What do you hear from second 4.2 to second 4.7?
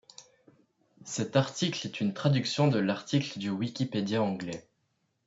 anglais.